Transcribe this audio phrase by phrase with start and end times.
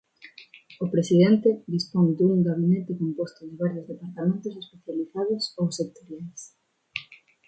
[0.83, 6.41] O presidente dispón dun gabinete composto de varios departamentos especializados ou sectoriais.